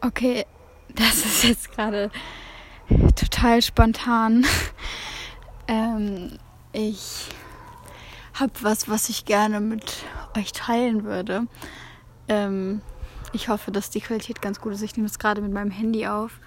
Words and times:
Okay, 0.00 0.46
das 0.94 1.24
ist 1.24 1.44
jetzt 1.44 1.72
gerade 1.72 2.10
total 3.16 3.62
spontan. 3.62 4.46
ähm, 5.68 6.38
ich 6.72 7.28
habe 8.34 8.52
was, 8.62 8.88
was 8.88 9.08
ich 9.08 9.24
gerne 9.24 9.60
mit 9.60 10.04
euch 10.36 10.52
teilen 10.52 11.04
würde. 11.04 11.46
Ähm, 12.28 12.80
ich 13.32 13.48
hoffe, 13.48 13.70
dass 13.70 13.90
die 13.90 14.00
Qualität 14.00 14.42
ganz 14.42 14.60
gut 14.60 14.72
ist. 14.72 14.82
Ich 14.82 14.96
nehme 14.96 15.06
es 15.06 15.18
gerade 15.18 15.40
mit 15.40 15.52
meinem 15.52 15.70
Handy 15.70 16.06
auf. 16.06 16.40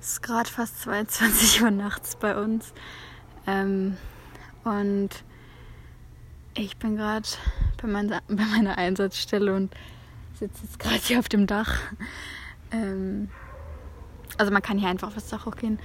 Es 0.00 0.12
ist 0.12 0.22
gerade 0.22 0.48
fast 0.50 0.82
22 0.82 1.62
Uhr 1.62 1.70
nachts 1.70 2.16
bei 2.16 2.36
uns. 2.36 2.72
Ähm, 3.46 3.96
und 4.64 5.10
ich 6.54 6.76
bin 6.76 6.96
gerade 6.96 7.28
bei, 7.80 7.88
meiner, 7.88 8.22
bei 8.28 8.44
meiner 8.44 8.78
Einsatzstelle 8.78 9.54
und 9.54 9.74
sitze 10.38 10.62
jetzt 10.62 10.78
gerade 10.78 10.96
hier 10.96 11.18
auf 11.18 11.28
dem 11.28 11.46
Dach. 11.46 11.78
Ähm, 12.74 13.28
also 14.36 14.52
man 14.52 14.62
kann 14.62 14.78
hier 14.78 14.88
einfach 14.88 15.08
auf 15.08 15.14
das 15.14 15.28
Dach 15.28 15.46
hochgehen. 15.46 15.78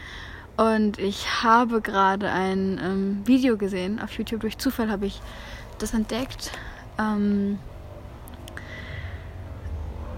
Und 0.57 0.99
ich 0.99 1.43
habe 1.43 1.81
gerade 1.81 2.29
ein 2.29 2.79
ähm, 2.83 3.21
Video 3.25 3.57
gesehen 3.57 4.01
auf 4.01 4.11
YouTube. 4.17 4.41
Durch 4.41 4.57
Zufall 4.57 4.91
habe 4.91 5.05
ich 5.05 5.21
das 5.77 5.93
entdeckt. 5.93 6.51
Ähm, 6.97 7.59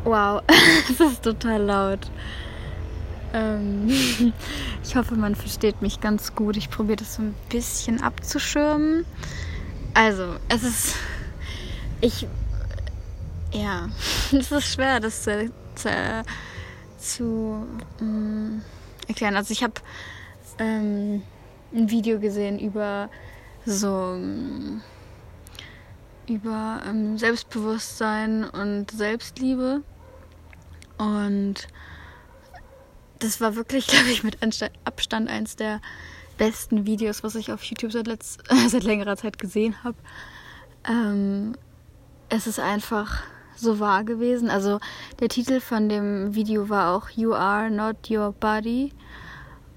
wow, 0.03 0.41
es 0.89 0.99
ist 0.99 1.23
total 1.23 1.61
laut. 1.61 2.11
Ähm, 3.33 3.87
ich 4.83 4.95
hoffe, 4.95 5.15
man 5.15 5.35
versteht 5.35 5.81
mich 5.81 6.01
ganz 6.01 6.33
gut. 6.33 6.57
Ich 6.57 6.69
probiere 6.69 6.97
das 6.97 7.15
so 7.15 7.21
ein 7.21 7.35
bisschen 7.49 8.01
abzuschirmen. 8.01 9.05
Also, 9.93 10.37
es 10.49 10.63
ist. 10.63 10.95
Ich. 11.99 12.27
Ja, 13.53 13.89
es 14.31 14.51
ist 14.51 14.73
schwer, 14.73 14.99
das 14.99 15.23
zu, 15.23 15.51
zu 15.75 15.89
zu 17.01 17.65
ähm, 17.99 18.61
erklären. 19.07 19.35
Also 19.35 19.51
ich 19.51 19.63
habe 19.63 19.73
ähm, 20.59 21.23
ein 21.73 21.89
Video 21.89 22.19
gesehen 22.19 22.59
über 22.59 23.09
so 23.65 24.13
ähm, 24.15 24.81
über 26.27 26.81
ähm, 26.87 27.17
Selbstbewusstsein 27.17 28.43
und 28.45 28.91
Selbstliebe 28.91 29.83
und 30.97 31.67
das 33.19 33.41
war 33.41 33.55
wirklich, 33.55 33.87
glaube 33.87 34.09
ich, 34.09 34.23
mit 34.23 34.37
Abstand 34.85 35.29
eins 35.29 35.55
der 35.55 35.81
besten 36.37 36.85
Videos, 36.85 37.23
was 37.23 37.35
ich 37.35 37.51
auf 37.51 37.63
YouTube 37.63 37.91
seit, 37.91 38.07
letzt, 38.07 38.41
seit 38.67 38.83
längerer 38.83 39.17
Zeit 39.17 39.37
gesehen 39.37 39.83
habe. 39.83 39.97
Ähm, 40.87 41.55
es 42.29 42.47
ist 42.47 42.59
einfach 42.59 43.23
so 43.61 43.79
wahr 43.79 44.03
gewesen. 44.03 44.49
Also 44.49 44.79
der 45.19 45.29
Titel 45.29 45.59
von 45.59 45.89
dem 45.89 46.35
Video 46.35 46.69
war 46.69 46.95
auch 46.95 47.09
You 47.09 47.33
Are 47.33 47.69
Not 47.69 48.09
Your 48.09 48.33
Body. 48.33 48.91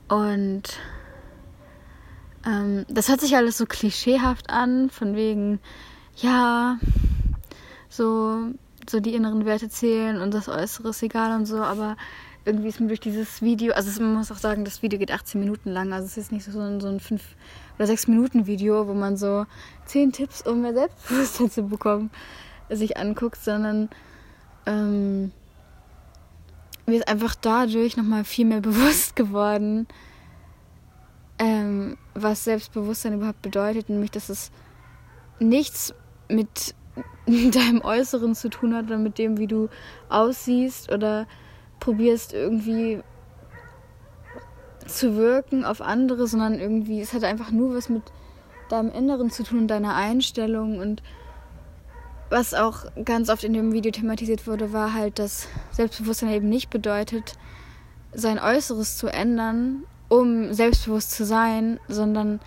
Und 0.09 0.63
ähm, 2.47 2.85
das 2.89 3.09
hört 3.09 3.21
sich 3.21 3.37
alles 3.37 3.59
so 3.59 3.67
klischeehaft 3.67 4.51
an, 4.51 4.91
von 4.91 5.17
wegen, 5.17 5.61
ja, 6.17 6.79
so, 7.89 8.39
so 8.89 9.01
die 9.01 9.15
inneren 9.15 9.45
Werte 9.47 9.69
zählen 9.69 10.21
und 10.21 10.35
das 10.35 10.48
Äußere 10.48 10.91
ist 10.91 11.03
egal 11.03 11.35
und 11.37 11.47
so, 11.47 11.63
aber 11.63 11.97
irgendwie 12.45 12.69
ist 12.69 12.81
mir 12.81 12.89
durch 12.89 13.01
dieses 13.01 13.41
Video, 13.41 13.73
also 13.73 14.03
man 14.03 14.15
muss 14.15 14.31
auch 14.31 14.37
sagen, 14.37 14.65
das 14.65 14.83
Video 14.83 14.98
geht 14.98 15.11
18 15.11 15.41
Minuten 15.41 15.71
lang, 15.71 15.93
also 15.93 16.07
es 16.07 16.19
ist 16.19 16.33
nicht 16.33 16.45
so 16.45 16.61
ein, 16.61 16.81
so 16.81 16.89
ein 16.89 17.01
5 17.01 17.23
oder 17.77 17.87
6 17.87 18.09
Minuten 18.09 18.47
Video, 18.47 18.87
wo 18.87 18.95
man 18.95 19.17
so 19.17 19.47
10 19.87 20.13
Tipps, 20.13 20.43
um 20.43 20.61
mehr 20.61 20.75
Selbstbewusstsein 20.75 21.51
zu 21.51 21.63
bekommen, 21.63 22.11
sich 22.70 22.97
anguckt, 22.97 23.39
sondern 23.43 23.89
ähm, 24.67 25.33
mir 26.87 26.97
ist 26.97 27.09
einfach 27.09 27.34
dadurch 27.34 27.97
nochmal 27.97 28.25
viel 28.25 28.47
mehr 28.47 28.61
bewusst 28.62 29.17
geworden, 29.17 29.87
ähm, 31.39 31.97
was 32.15 32.45
Selbstbewusstsein 32.45 33.15
überhaupt 33.15 33.42
bedeutet, 33.42 33.89
nämlich 33.89 34.11
dass 34.11 34.29
es 34.29 34.51
nichts 35.41 35.95
mit 36.29 36.75
deinem 37.27 37.83
Äußeren 37.83 38.35
zu 38.35 38.48
tun 38.51 38.75
hat 38.75 38.86
oder 38.86 38.98
mit 38.98 39.19
dem, 39.19 39.39
wie 39.39 39.46
du 39.46 39.69
aussiehst 40.08 40.92
oder 40.92 41.27
probierst 41.81 42.33
irgendwie 42.33 43.02
zu 44.86 45.17
wirken 45.17 45.64
auf 45.64 45.81
andere, 45.81 46.27
sondern 46.27 46.58
irgendwie, 46.58 47.01
es 47.01 47.13
hat 47.13 47.25
einfach 47.25 47.51
nur 47.51 47.75
was 47.75 47.89
mit 47.89 48.02
deinem 48.69 48.91
Inneren 48.92 49.31
zu 49.31 49.42
tun, 49.42 49.67
deiner 49.67 49.95
Einstellung 49.95 50.79
und 50.79 51.02
was 52.34 52.52
auch 52.52 52.86
ganz 53.05 53.28
oft 53.28 53.45
in 53.45 53.52
dem 53.52 53.72
Video 53.72 53.92
thematisiert 53.92 54.48
wurde, 54.48 54.72
war 54.72 54.92
halt, 54.92 55.20
dass 55.20 55.46
Selbstbewusstsein 55.70 56.33
eben 56.33 56.48
nicht 56.48 56.68
bedeutet, 56.68 57.34
sein 58.12 58.40
Äußeres 58.40 58.96
zu 58.96 59.06
ändern, 59.06 59.84
um 60.08 60.52
selbstbewusst 60.52 61.12
zu 61.12 61.24
sein, 61.24 61.78
sondern 61.86 62.40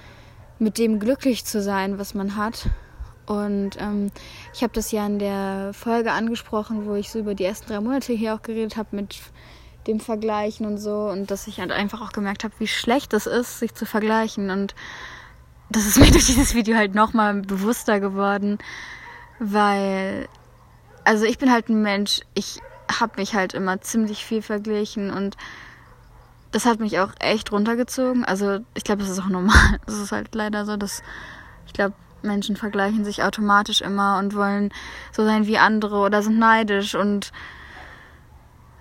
mit 0.60 0.78
dem 0.78 1.00
glücklich 1.00 1.46
zu 1.46 1.62
sein, 1.62 2.00
was 2.00 2.14
man 2.14 2.36
hat. 2.36 2.70
Und 3.28 3.72
ähm, 3.80 4.12
ich 4.54 4.62
habe 4.62 4.74
das 4.74 4.92
ja 4.92 5.06
in 5.06 5.20
der 5.20 5.72
Folge 5.74 6.12
angesprochen, 6.12 6.86
wo 6.86 6.96
ich 6.96 7.10
so 7.10 7.20
über 7.20 7.34
die 7.34 7.46
ersten 7.46 7.68
drei 7.68 7.80
Monate 7.80 8.12
hier 8.12 8.36
auch 8.36 8.42
geredet 8.42 8.76
habe 8.76 8.94
mit 8.94 9.18
dem 9.88 10.02
Vergleichen 10.02 10.66
und 10.66 10.80
so 10.80 11.08
und 11.10 11.32
dass 11.32 11.48
ich 11.48 11.62
halt 11.62 11.72
einfach 11.72 12.02
auch 12.02 12.12
gemerkt 12.12 12.44
habe, 12.44 12.54
wie 12.60 12.68
schlecht 12.68 13.14
es 13.14 13.26
ist, 13.26 13.60
sich 13.60 13.74
zu 13.74 13.86
vergleichen 13.86 14.50
und 14.50 14.76
das 15.70 15.86
ist 15.86 15.98
mir 15.98 16.12
durch 16.12 16.26
dieses 16.26 16.56
Video 16.56 16.76
halt 16.76 16.94
nochmal 16.94 17.36
bewusster 17.36 18.02
geworden, 18.02 18.58
weil, 19.40 20.28
also 21.04 21.26
ich 21.26 21.38
bin 21.38 21.52
halt 21.52 21.70
ein 21.70 21.82
Mensch, 21.82 22.22
ich 22.34 22.60
habe 23.00 23.14
mich 23.18 23.36
halt 23.36 23.54
immer 23.54 23.82
ziemlich 23.82 24.26
viel 24.26 24.42
verglichen 24.42 25.12
und 25.12 25.36
das 26.52 26.66
hat 26.66 26.80
mich 26.80 27.00
auch 27.00 27.12
echt 27.20 27.52
runtergezogen. 27.52 28.26
Also 28.26 28.60
ich 28.74 28.84
glaube, 28.84 29.02
das 29.02 29.12
ist 29.12 29.20
auch 29.20 29.28
normal. 29.28 29.80
Es 29.86 29.96
ist 29.96 30.12
halt 30.12 30.34
leider 30.34 30.66
so, 30.66 30.78
dass 30.78 31.04
ich 31.66 31.74
glaube, 31.74 31.94
Menschen 32.24 32.56
vergleichen 32.56 33.06
sich 33.06 33.24
automatisch 33.24 33.82
immer 33.82 34.18
und 34.18 34.34
wollen 34.36 34.72
so 35.12 35.24
sein 35.24 35.46
wie 35.46 35.58
andere 35.58 35.98
oder 35.98 36.22
sind 36.22 36.40
neidisch 36.40 36.96
und 36.96 37.32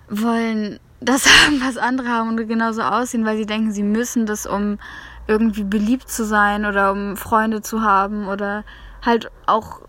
wollen 0.09 0.79
das 0.99 1.25
haben, 1.25 1.61
was 1.61 1.77
andere 1.77 2.09
haben 2.09 2.29
und 2.29 2.47
genauso 2.47 2.81
aussehen, 2.81 3.25
weil 3.25 3.37
sie 3.37 3.45
denken, 3.45 3.71
sie 3.71 3.83
müssen 3.83 4.25
das, 4.25 4.47
um 4.47 4.79
irgendwie 5.27 5.63
beliebt 5.63 6.09
zu 6.09 6.25
sein 6.25 6.65
oder 6.65 6.91
um 6.91 7.17
Freunde 7.17 7.61
zu 7.61 7.83
haben 7.83 8.27
oder 8.27 8.63
halt 9.05 9.29
auch 9.45 9.81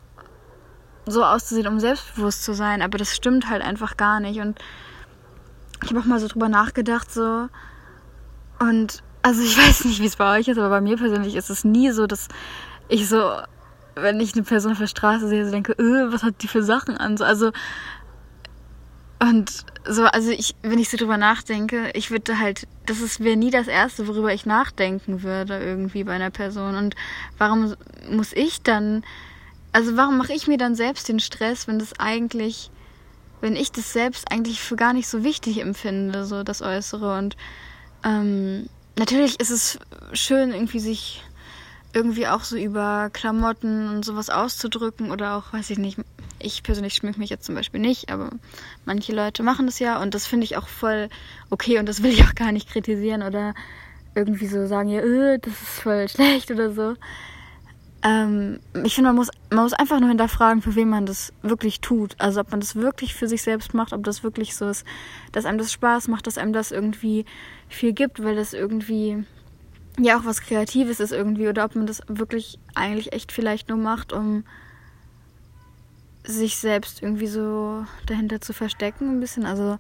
so 1.11 1.25
auszusehen, 1.25 1.67
um 1.67 1.81
selbstbewusst 1.81 2.45
zu 2.45 2.55
sein, 2.55 2.83
aber 2.83 2.99
das 2.99 3.15
stimmt 3.15 3.49
halt 3.49 3.63
einfach 3.63 3.97
gar 3.97 4.21
nicht. 4.21 4.41
Und 4.41 4.59
ich 5.83 5.91
habe 5.91 6.01
auch 6.01 6.05
mal 6.05 6.21
so 6.21 6.29
drüber 6.29 6.49
nachgedacht, 6.49 7.13
so. 7.13 7.49
Und 8.59 9.03
also 9.23 9.43
ich 9.43 9.57
weiß 9.69 9.85
nicht, 9.85 10.01
wie 10.01 10.07
es 10.07 10.17
bei 10.17 10.39
euch 10.39 10.49
ist, 10.49 10.59
aber 10.59 10.71
bei 10.71 10.81
mir 10.81 10.97
persönlich 10.97 11.35
ist 11.35 11.51
es 11.51 11.65
nie 11.65 11.91
so, 11.91 12.07
dass 12.07 12.29
ich 12.89 13.09
so, 13.09 13.33
wenn 13.95 14.21
ich 14.21 14.35
eine 14.35 14.43
Person 14.45 14.73
auf 14.73 14.79
der 14.79 14.87
Straße 14.87 15.29
sehe, 15.29 15.45
so 15.45 15.51
denke, 15.51 15.75
öh, 15.79 16.13
was 16.13 16.23
hat 16.23 16.43
die 16.43 16.49
für 16.49 16.63
Sachen 16.63 16.97
an? 16.97 17.17
So, 17.17 17.25
also 17.25 17.53
und 19.21 19.65
so, 19.85 20.05
also 20.05 20.31
ich, 20.31 20.55
wenn 20.63 20.79
ich 20.79 20.91
so 20.91 20.97
drüber 20.97 21.17
nachdenke, 21.17 21.91
ich 21.95 22.11
würde 22.11 22.39
halt, 22.39 22.69
das 22.87 23.01
ist 23.01 23.21
wäre 23.21 23.37
nie 23.37 23.51
das 23.51 23.67
erste, 23.67 24.07
worüber 24.07 24.33
ich 24.33 24.47
nachdenken 24.47 25.23
würde 25.23 25.59
irgendwie 25.59 26.05
bei 26.05 26.13
einer 26.13 26.31
Person. 26.31 26.77
Und 26.77 26.95
warum 27.37 27.75
muss 28.09 28.33
ich 28.33 28.63
dann 28.63 29.03
also 29.73 29.97
warum 29.97 30.19
mache 30.19 30.33
ich 30.33 30.47
mir 30.47 30.59
dann 30.59 30.75
selbst 30.75 31.09
den 31.09 31.21
Stress, 31.21 31.69
wenn 31.69 31.79
das 31.79 31.99
eigentlich, 31.99 32.71
wenn 33.41 33.57
ich 33.57 33.73
das 33.73 33.93
selbst 33.93 34.31
eigentlich 34.33 34.61
für 34.61 34.77
gar 34.77 34.93
nicht 34.93 35.09
so 35.09 35.25
wichtig 35.25 35.61
empfinde, 35.61 36.25
so 36.25 36.43
das 36.43 36.63
Äußere. 36.63 37.17
Und 37.17 37.37
ähm, 38.05 38.69
natürlich 38.99 39.41
ist 39.41 39.51
es 39.51 39.79
schön, 40.13 40.53
irgendwie 40.53 40.81
sich 40.81 41.23
irgendwie 41.93 42.27
auch 42.27 42.45
so 42.45 42.57
über 42.57 43.11
Klamotten 43.13 43.89
und 43.89 44.05
sowas 44.05 44.31
auszudrücken 44.31 45.11
oder 45.11 45.37
auch, 45.37 45.53
weiß 45.53 45.71
ich 45.71 45.79
nicht, 45.79 45.99
ich 46.39 46.63
persönlich 46.63 46.95
schmücke 46.95 47.19
mich 47.19 47.31
jetzt 47.31 47.47
zum 47.47 47.55
Beispiel 47.55 47.81
nicht, 47.81 48.11
aber 48.11 48.31
manche 48.85 49.13
Leute 49.13 49.43
machen 49.43 49.67
das 49.67 49.79
ja 49.79 50.01
und 50.01 50.15
das 50.15 50.27
finde 50.27 50.45
ich 50.45 50.57
auch 50.57 50.69
voll 50.69 51.09
okay 51.51 51.79
und 51.79 51.87
das 51.87 52.03
will 52.03 52.13
ich 52.13 52.25
auch 52.25 52.35
gar 52.35 52.53
nicht 52.53 52.69
kritisieren 52.71 53.23
oder 53.23 53.55
irgendwie 54.15 54.47
so 54.47 54.67
sagen, 54.67 54.89
ja, 54.89 55.01
öh, 55.01 55.39
das 55.39 55.53
ist 55.53 55.81
voll 55.81 56.09
schlecht 56.09 56.51
oder 56.51 56.73
so. 56.73 56.95
Ähm, 58.03 58.61
ich 58.85 58.95
finde, 58.95 59.11
man 59.11 59.17
muss, 59.17 59.31
man 59.51 59.65
muss 59.65 59.73
einfach 59.73 59.99
nur 59.99 60.09
hinterfragen, 60.09 60.63
für 60.63 60.75
wen 60.77 60.89
man 60.89 61.07
das 61.07 61.33
wirklich 61.43 61.81
tut. 61.81 62.15
Also 62.19 62.41
ob 62.41 62.51
man 62.51 62.61
das 62.61 62.77
wirklich 62.77 63.15
für 63.15 63.27
sich 63.27 63.43
selbst 63.43 63.75
macht, 63.75 63.93
ob 63.93 64.05
das 64.05 64.23
wirklich 64.23 64.55
so 64.55 64.69
ist, 64.69 64.85
dass 65.33 65.45
einem 65.45 65.59
das 65.59 65.73
Spaß 65.73 66.09
macht, 66.09 66.27
dass 66.27 66.39
einem 66.39 66.53
das 66.53 66.71
irgendwie 66.71 67.25
viel 67.69 67.93
gibt, 67.93 68.23
weil 68.23 68.37
das 68.37 68.53
irgendwie 68.53 69.25
ja 69.99 70.19
auch 70.19 70.25
was 70.25 70.43
Kreatives 70.43 71.01
ist 71.01 71.13
irgendwie, 71.13 71.49
oder 71.49 71.65
ob 71.65 71.75
man 71.75 71.87
das 71.87 72.03
wirklich 72.07 72.59
eigentlich 72.75 73.13
echt 73.13 73.33
vielleicht 73.33 73.69
nur 73.69 73.79
macht, 73.79 74.13
um 74.13 74.45
sich 76.25 76.59
selbst 76.59 77.03
irgendwie 77.03 77.27
so 77.27 77.85
dahinter 78.07 78.41
zu 78.41 78.53
verstecken, 78.53 79.11
ein 79.11 79.21
bisschen. 79.21 79.45
Also, 79.45 79.79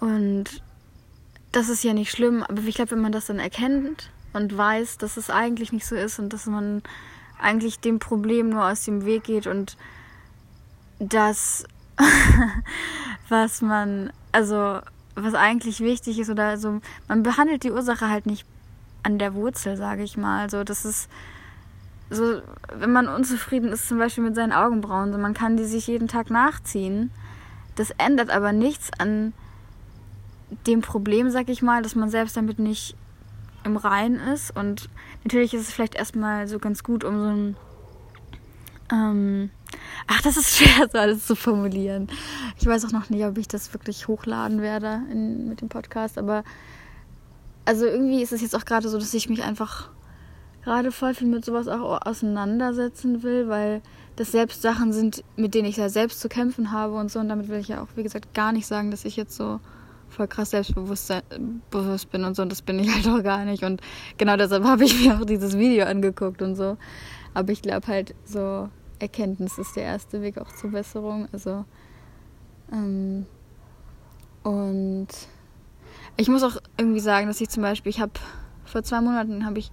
und 0.00 0.44
das 1.52 1.68
ist 1.68 1.84
ja 1.84 1.92
nicht 1.92 2.10
schlimm, 2.10 2.42
aber 2.42 2.62
ich 2.62 2.76
glaube, 2.76 2.92
wenn 2.92 3.00
man 3.00 3.12
das 3.12 3.26
dann 3.26 3.38
erkennt, 3.38 4.10
und 4.34 4.56
weiß, 4.56 4.98
dass 4.98 5.16
es 5.16 5.30
eigentlich 5.30 5.72
nicht 5.72 5.86
so 5.86 5.94
ist 5.94 6.18
und 6.18 6.32
dass 6.32 6.46
man 6.46 6.82
eigentlich 7.40 7.80
dem 7.80 7.98
Problem 7.98 8.50
nur 8.50 8.64
aus 8.64 8.84
dem 8.84 9.04
Weg 9.04 9.24
geht 9.24 9.46
und 9.46 9.76
dass 10.98 11.64
was 13.28 13.62
man, 13.62 14.12
also 14.32 14.80
was 15.14 15.34
eigentlich 15.34 15.80
wichtig 15.80 16.18
ist 16.18 16.30
oder 16.30 16.58
so, 16.58 16.80
man 17.08 17.22
behandelt 17.22 17.62
die 17.62 17.70
Ursache 17.70 18.08
halt 18.08 18.26
nicht 18.26 18.46
an 19.02 19.18
der 19.18 19.34
Wurzel, 19.34 19.76
sage 19.76 20.02
ich 20.02 20.16
mal. 20.16 20.50
So, 20.50 20.64
das 20.64 20.84
ist 20.84 21.08
so, 22.10 22.40
wenn 22.74 22.92
man 22.92 23.08
unzufrieden 23.08 23.72
ist, 23.72 23.88
zum 23.88 23.98
Beispiel 23.98 24.24
mit 24.24 24.34
seinen 24.34 24.52
Augenbrauen, 24.52 25.12
so, 25.12 25.18
man 25.18 25.34
kann 25.34 25.56
die 25.56 25.64
sich 25.64 25.86
jeden 25.86 26.08
Tag 26.08 26.30
nachziehen. 26.30 27.10
Das 27.76 27.90
ändert 27.92 28.30
aber 28.30 28.52
nichts 28.52 28.90
an 28.98 29.32
dem 30.66 30.80
Problem, 30.80 31.30
sag 31.30 31.48
ich 31.48 31.62
mal, 31.62 31.82
dass 31.82 31.94
man 31.94 32.08
selbst 32.08 32.36
damit 32.36 32.58
nicht 32.58 32.96
im 33.64 33.76
Rein 33.76 34.14
ist. 34.14 34.56
Und 34.56 34.88
natürlich 35.24 35.54
ist 35.54 35.62
es 35.62 35.72
vielleicht 35.72 35.94
erstmal 35.94 36.48
so 36.48 36.58
ganz 36.58 36.82
gut, 36.82 37.04
um 37.04 37.18
so 37.18 37.26
ein. 37.26 37.56
Ähm, 38.92 39.50
ach, 40.06 40.20
das 40.22 40.36
ist 40.36 40.50
schwer, 40.56 40.88
so 40.90 40.98
alles 40.98 41.26
zu 41.26 41.34
formulieren. 41.34 42.08
Ich 42.58 42.66
weiß 42.66 42.84
auch 42.84 42.92
noch 42.92 43.10
nicht, 43.10 43.24
ob 43.24 43.38
ich 43.38 43.48
das 43.48 43.72
wirklich 43.72 44.08
hochladen 44.08 44.60
werde 44.60 45.02
in, 45.10 45.48
mit 45.48 45.60
dem 45.60 45.68
Podcast, 45.68 46.18
aber 46.18 46.44
also 47.64 47.86
irgendwie 47.86 48.22
ist 48.22 48.32
es 48.32 48.42
jetzt 48.42 48.54
auch 48.54 48.64
gerade 48.64 48.88
so, 48.88 48.98
dass 48.98 49.14
ich 49.14 49.28
mich 49.28 49.42
einfach 49.42 49.88
gerade 50.64 50.92
voll 50.92 51.14
viel 51.14 51.28
mit 51.28 51.44
sowas 51.44 51.68
auch 51.68 52.04
auseinandersetzen 52.06 53.22
will, 53.22 53.48
weil 53.48 53.82
das 54.16 54.32
selbst 54.32 54.62
Sachen 54.62 54.92
sind, 54.92 55.24
mit 55.36 55.54
denen 55.54 55.68
ich 55.68 55.76
ja 55.76 55.88
selbst 55.88 56.20
zu 56.20 56.28
kämpfen 56.28 56.70
habe 56.70 56.94
und 56.94 57.10
so. 57.10 57.18
Und 57.18 57.28
damit 57.28 57.48
will 57.48 57.58
ich 57.58 57.68
ja 57.68 57.82
auch, 57.82 57.88
wie 57.96 58.02
gesagt, 58.02 58.34
gar 58.34 58.52
nicht 58.52 58.66
sagen, 58.66 58.90
dass 58.90 59.04
ich 59.04 59.16
jetzt 59.16 59.36
so 59.36 59.60
voll 60.14 60.28
krass 60.28 60.50
selbstbewusst 60.50 61.12
bewusst 61.70 62.10
bin 62.10 62.24
und 62.24 62.34
so. 62.36 62.42
Und 62.42 62.52
das 62.52 62.62
bin 62.62 62.78
ich 62.78 62.88
halt 62.94 63.06
auch 63.08 63.22
gar 63.22 63.44
nicht. 63.44 63.64
Und 63.64 63.80
genau 64.16 64.36
deshalb 64.36 64.64
habe 64.64 64.84
ich 64.84 65.04
mir 65.04 65.18
auch 65.18 65.24
dieses 65.24 65.58
Video 65.58 65.86
angeguckt 65.86 66.40
und 66.42 66.54
so. 66.54 66.76
Aber 67.34 67.52
ich 67.52 67.62
glaube 67.62 67.86
halt, 67.88 68.14
so 68.24 68.68
Erkenntnis 68.98 69.58
ist 69.58 69.76
der 69.76 69.84
erste 69.84 70.22
Weg 70.22 70.38
auch 70.38 70.52
zur 70.52 70.70
Besserung. 70.70 71.28
Also, 71.32 71.64
ähm, 72.72 73.26
und 74.42 75.08
ich 76.16 76.28
muss 76.28 76.42
auch 76.42 76.56
irgendwie 76.76 77.00
sagen, 77.00 77.26
dass 77.26 77.40
ich 77.40 77.48
zum 77.48 77.62
Beispiel, 77.62 77.90
ich 77.90 78.00
habe 78.00 78.12
vor 78.64 78.82
zwei 78.82 79.00
Monaten 79.00 79.44
habe 79.44 79.58
ich, 79.58 79.70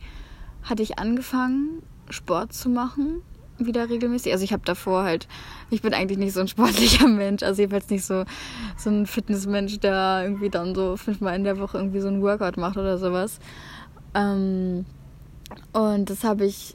hatte 0.63 0.83
ich 0.83 0.97
angefangen, 0.97 1.83
Sport 2.09 2.53
zu 2.53 2.69
machen, 2.69 3.21
wieder 3.65 3.89
regelmäßig. 3.89 4.31
Also 4.31 4.43
ich 4.43 4.53
habe 4.53 4.63
davor 4.65 5.03
halt, 5.03 5.27
ich 5.69 5.81
bin 5.81 5.93
eigentlich 5.93 6.17
nicht 6.17 6.33
so 6.33 6.41
ein 6.41 6.47
sportlicher 6.47 7.07
Mensch, 7.09 7.43
also 7.43 7.61
jedenfalls 7.61 7.89
nicht 7.89 8.05
so, 8.05 8.25
so 8.77 8.89
ein 8.89 9.05
Fitnessmensch, 9.05 9.79
der 9.79 10.21
irgendwie 10.23 10.49
dann 10.49 10.75
so 10.75 10.97
fünfmal 10.97 11.35
in 11.35 11.43
der 11.43 11.59
Woche 11.59 11.77
irgendwie 11.77 11.99
so 11.99 12.07
ein 12.07 12.21
Workout 12.21 12.57
macht 12.57 12.77
oder 12.77 12.97
sowas. 12.97 13.39
Ähm, 14.13 14.85
und 15.73 16.09
das 16.09 16.23
habe 16.23 16.45
ich 16.45 16.73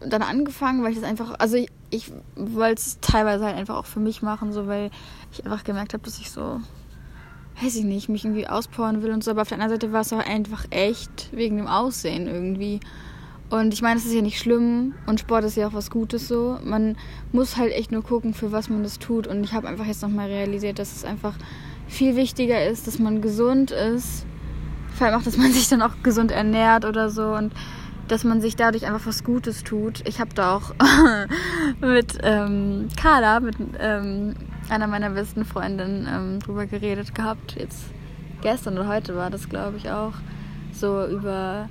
dann 0.00 0.22
angefangen, 0.22 0.82
weil 0.82 0.92
ich 0.92 1.00
das 1.00 1.08
einfach, 1.08 1.34
also 1.38 1.56
ich, 1.56 1.68
ich 1.90 2.12
wollte 2.36 2.80
es 2.80 2.98
teilweise 3.00 3.44
halt 3.44 3.56
einfach 3.56 3.76
auch 3.76 3.86
für 3.86 4.00
mich 4.00 4.22
machen, 4.22 4.52
so 4.52 4.66
weil 4.66 4.90
ich 5.32 5.44
einfach 5.44 5.64
gemerkt 5.64 5.92
habe, 5.92 6.04
dass 6.04 6.18
ich 6.18 6.30
so 6.30 6.60
weiß 7.62 7.76
ich 7.76 7.84
nicht, 7.84 8.08
mich 8.08 8.24
irgendwie 8.24 8.46
auspowern 8.46 9.02
will 9.02 9.12
und 9.12 9.22
so. 9.22 9.30
Aber 9.32 9.42
auf 9.42 9.48
der 9.48 9.56
anderen 9.56 9.72
Seite 9.72 9.92
war 9.92 10.00
es 10.00 10.12
auch 10.12 10.24
einfach 10.24 10.64
echt 10.70 11.30
wegen 11.32 11.56
dem 11.56 11.66
Aussehen 11.66 12.26
irgendwie. 12.26 12.80
Und 13.50 13.74
ich 13.74 13.82
meine, 13.82 13.98
es 13.98 14.06
ist 14.06 14.14
ja 14.14 14.22
nicht 14.22 14.38
schlimm 14.38 14.94
und 15.06 15.18
Sport 15.18 15.44
ist 15.44 15.56
ja 15.56 15.66
auch 15.66 15.72
was 15.72 15.90
Gutes 15.90 16.28
so. 16.28 16.58
Man 16.62 16.96
muss 17.32 17.56
halt 17.56 17.72
echt 17.72 17.90
nur 17.90 18.04
gucken, 18.04 18.32
für 18.32 18.52
was 18.52 18.68
man 18.68 18.84
das 18.84 19.00
tut. 19.00 19.26
Und 19.26 19.42
ich 19.42 19.52
habe 19.52 19.66
einfach 19.66 19.86
jetzt 19.86 20.02
nochmal 20.02 20.28
realisiert, 20.28 20.78
dass 20.78 20.94
es 20.94 21.04
einfach 21.04 21.34
viel 21.88 22.14
wichtiger 22.14 22.64
ist, 22.64 22.86
dass 22.86 23.00
man 23.00 23.20
gesund 23.20 23.72
ist. 23.72 24.24
Vor 24.94 25.08
allem 25.08 25.18
auch, 25.18 25.24
dass 25.24 25.36
man 25.36 25.52
sich 25.52 25.68
dann 25.68 25.82
auch 25.82 25.94
gesund 26.04 26.30
ernährt 26.30 26.84
oder 26.84 27.10
so. 27.10 27.24
Und 27.34 27.52
dass 28.06 28.22
man 28.22 28.40
sich 28.40 28.54
dadurch 28.54 28.86
einfach 28.86 29.06
was 29.06 29.24
Gutes 29.24 29.64
tut. 29.64 30.06
Ich 30.06 30.20
habe 30.20 30.32
da 30.32 30.54
auch 30.54 30.72
mit 31.80 32.18
ähm, 32.22 32.88
Carla, 32.96 33.40
mit 33.40 33.56
ähm, 33.80 34.34
einer 34.68 34.86
meiner 34.86 35.10
besten 35.10 35.44
Freundinnen, 35.44 36.08
ähm, 36.08 36.38
drüber 36.38 36.66
geredet 36.66 37.16
gehabt. 37.16 37.56
Jetzt 37.58 37.82
gestern 38.42 38.78
oder 38.78 38.86
heute 38.86 39.16
war 39.16 39.30
das, 39.30 39.48
glaube 39.48 39.76
ich, 39.76 39.90
auch. 39.90 40.14
So 40.72 41.04
über 41.06 41.68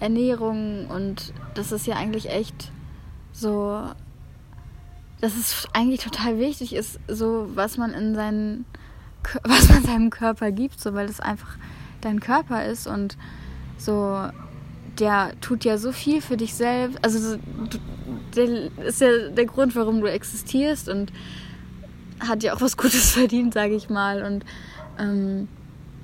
Ernährung 0.00 0.86
und 0.86 1.32
das 1.54 1.72
ist 1.72 1.86
ja 1.86 1.96
eigentlich 1.96 2.30
echt 2.30 2.70
so, 3.32 3.82
dass 5.20 5.36
es 5.36 5.66
eigentlich 5.72 6.00
total 6.00 6.38
wichtig 6.38 6.74
ist, 6.74 7.00
so 7.08 7.48
was 7.54 7.76
man 7.76 7.92
in 7.92 8.14
seinen, 8.14 8.64
was 9.44 9.68
man 9.68 9.82
seinem 9.82 10.10
Körper 10.10 10.52
gibt, 10.52 10.80
so 10.80 10.94
weil 10.94 11.06
es 11.08 11.20
einfach 11.20 11.56
dein 12.00 12.20
Körper 12.20 12.64
ist 12.64 12.86
und 12.86 13.16
so 13.78 14.28
der 14.98 15.32
tut 15.40 15.64
ja 15.64 15.78
so 15.78 15.92
viel 15.92 16.20
für 16.20 16.36
dich 16.36 16.54
selbst. 16.54 16.98
Also 17.02 17.36
der 18.36 18.70
ist 18.84 19.00
ja 19.00 19.28
der 19.28 19.46
Grund, 19.46 19.74
warum 19.76 20.00
du 20.00 20.10
existierst 20.10 20.88
und 20.88 21.12
hat 22.20 22.42
ja 22.42 22.54
auch 22.54 22.60
was 22.60 22.76
Gutes 22.76 23.10
verdient, 23.12 23.54
sage 23.54 23.74
ich 23.74 23.90
mal. 23.90 24.22
Und 24.22 24.44
ähm, 24.98 25.48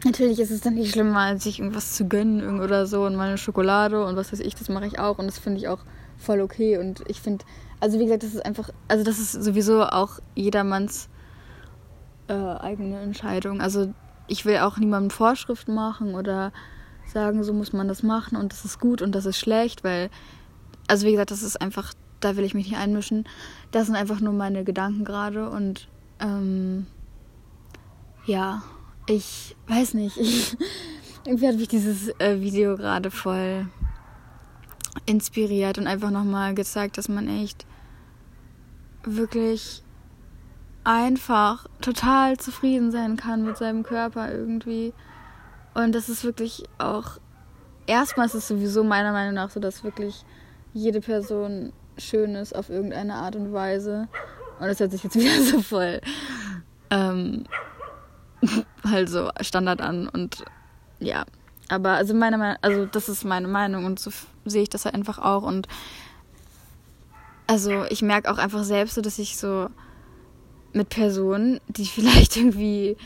natürlich 0.04 0.40
ist 0.40 0.50
es 0.50 0.60
dann 0.60 0.74
nicht 0.74 0.92
schlimm, 0.92 1.10
mal 1.10 1.40
sich 1.40 1.58
irgendwas 1.58 1.94
zu 1.94 2.06
gönnen 2.06 2.60
oder 2.60 2.86
so 2.86 3.04
und 3.04 3.16
meine 3.16 3.38
Schokolade 3.38 4.04
und 4.04 4.16
was 4.16 4.32
weiß 4.32 4.40
ich, 4.40 4.54
das 4.54 4.68
mache 4.68 4.86
ich 4.86 4.98
auch 4.98 5.18
und 5.18 5.26
das 5.26 5.38
finde 5.38 5.58
ich 5.58 5.68
auch 5.68 5.80
voll 6.16 6.40
okay. 6.40 6.78
Und 6.78 7.02
ich 7.08 7.20
finde, 7.20 7.44
also 7.80 7.98
wie 7.98 8.04
gesagt, 8.04 8.22
das 8.22 8.34
ist 8.34 8.44
einfach, 8.44 8.70
also 8.88 9.04
das 9.04 9.18
ist 9.18 9.32
sowieso 9.32 9.84
auch 9.84 10.18
jedermanns 10.34 11.08
äh, 12.28 12.34
eigene 12.34 13.00
Entscheidung. 13.00 13.60
Also 13.60 13.92
ich 14.26 14.44
will 14.44 14.58
auch 14.58 14.76
niemandem 14.76 15.10
Vorschriften 15.10 15.74
machen 15.74 16.14
oder 16.14 16.52
sagen, 17.06 17.42
so 17.42 17.52
muss 17.52 17.72
man 17.72 17.88
das 17.88 18.02
machen 18.02 18.36
und 18.36 18.52
das 18.52 18.64
ist 18.64 18.78
gut 18.78 19.02
und 19.02 19.14
das 19.14 19.26
ist 19.26 19.38
schlecht, 19.38 19.82
weil, 19.82 20.10
also 20.86 21.06
wie 21.06 21.12
gesagt, 21.12 21.32
das 21.32 21.42
ist 21.42 21.60
einfach, 21.60 21.92
da 22.20 22.36
will 22.36 22.44
ich 22.44 22.54
mich 22.54 22.68
nicht 22.68 22.78
einmischen. 22.78 23.24
Das 23.72 23.86
sind 23.86 23.96
einfach 23.96 24.20
nur 24.20 24.32
meine 24.32 24.62
Gedanken 24.62 25.04
gerade 25.04 25.50
und 25.50 25.88
ähm, 26.20 26.86
ja, 28.26 28.62
ich 29.06 29.56
weiß 29.66 29.94
nicht. 29.94 30.16
Ich, 30.16 30.56
irgendwie 31.24 31.48
hat 31.48 31.56
mich 31.56 31.68
dieses 31.68 32.08
äh, 32.18 32.40
Video 32.40 32.76
gerade 32.76 33.10
voll 33.10 33.66
inspiriert 35.06 35.78
und 35.78 35.86
einfach 35.86 36.10
nochmal 36.10 36.54
gezeigt, 36.54 36.98
dass 36.98 37.08
man 37.08 37.28
echt 37.28 37.66
wirklich 39.04 39.82
einfach 40.84 41.66
total 41.80 42.38
zufrieden 42.38 42.90
sein 42.90 43.16
kann 43.16 43.44
mit 43.44 43.56
seinem 43.56 43.82
Körper 43.82 44.32
irgendwie. 44.32 44.92
Und 45.74 45.94
das 45.94 46.08
ist 46.08 46.24
wirklich 46.24 46.64
auch, 46.78 47.18
erstmal 47.86 48.26
ist 48.26 48.34
es 48.34 48.48
sowieso 48.48 48.82
meiner 48.82 49.12
Meinung 49.12 49.34
nach 49.34 49.50
so, 49.50 49.60
dass 49.60 49.84
wirklich 49.84 50.24
jede 50.72 51.00
Person 51.00 51.72
schön 51.98 52.34
ist 52.34 52.54
auf 52.54 52.70
irgendeine 52.70 53.14
Art 53.14 53.36
und 53.36 53.52
Weise. 53.52 54.08
Und 54.58 54.66
das 54.66 54.80
hört 54.80 54.92
sich 54.92 55.04
jetzt 55.04 55.14
wieder 55.18 55.42
so 55.42 55.60
voll 55.60 56.00
ähm, 56.90 57.44
halt 58.84 59.08
so 59.08 59.30
Standard 59.40 59.80
an 59.80 60.08
und 60.08 60.44
ja. 60.98 61.24
Aber 61.68 61.90
also 61.90 62.14
meine 62.14 62.36
Meinung, 62.36 62.58
also 62.62 62.86
das 62.86 63.08
ist 63.08 63.24
meine 63.24 63.48
Meinung 63.48 63.84
und 63.84 64.00
so 64.00 64.10
sehe 64.44 64.62
ich 64.62 64.70
das 64.70 64.84
halt 64.84 64.94
einfach 64.94 65.18
auch 65.18 65.42
und 65.42 65.68
also 67.46 67.84
ich 67.90 68.02
merke 68.02 68.30
auch 68.30 68.38
einfach 68.38 68.64
selbst 68.64 68.94
so, 68.94 69.00
dass 69.00 69.18
ich 69.18 69.36
so 69.36 69.68
mit 70.72 70.88
Personen, 70.88 71.60
die 71.68 71.84
vielleicht 71.86 72.36
irgendwie 72.36 72.96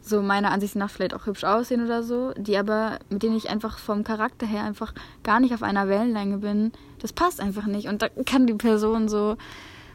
so 0.00 0.22
meiner 0.22 0.50
Ansicht 0.50 0.74
nach 0.74 0.90
vielleicht 0.90 1.14
auch 1.14 1.26
hübsch 1.26 1.44
aussehen 1.44 1.84
oder 1.84 2.02
so, 2.02 2.32
die 2.36 2.56
aber, 2.56 2.98
mit 3.10 3.22
denen 3.22 3.36
ich 3.36 3.50
einfach 3.50 3.78
vom 3.78 4.04
Charakter 4.04 4.46
her 4.46 4.64
einfach 4.64 4.94
gar 5.22 5.38
nicht 5.38 5.52
auf 5.52 5.62
einer 5.62 5.88
Wellenlänge 5.88 6.38
bin, 6.38 6.72
das 7.00 7.12
passt 7.12 7.40
einfach 7.40 7.66
nicht. 7.66 7.88
Und 7.88 8.00
da 8.02 8.08
kann 8.08 8.46
die 8.46 8.54
Person 8.54 9.08
so, 9.08 9.36